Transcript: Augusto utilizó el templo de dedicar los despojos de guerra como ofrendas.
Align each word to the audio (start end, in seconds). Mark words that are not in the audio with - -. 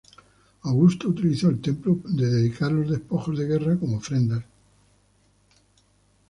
Augusto 0.63 1.09
utilizó 1.09 1.47
el 1.49 1.61
templo 1.61 1.99
de 2.05 2.25
dedicar 2.27 2.71
los 2.71 2.89
despojos 2.89 3.37
de 3.37 3.45
guerra 3.45 3.77
como 3.77 3.97
ofrendas. 3.97 4.43